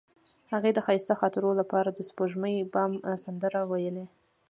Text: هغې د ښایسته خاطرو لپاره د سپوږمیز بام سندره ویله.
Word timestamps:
هغې 0.51 0.71
د 0.73 0.79
ښایسته 0.85 1.13
خاطرو 1.21 1.51
لپاره 1.61 1.89
د 1.91 1.99
سپوږمیز 2.09 2.67
بام 2.73 2.91
سندره 3.23 3.61
ویله. 3.71 4.05